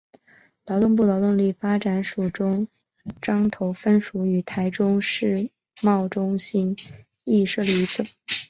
[0.65, 2.67] 劳动部劳动力发展署中
[3.21, 5.51] 彰投分署与台中世
[5.83, 6.75] 贸中心
[7.23, 8.03] 亦设立于此。